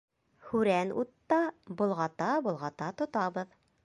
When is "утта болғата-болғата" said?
1.01-2.89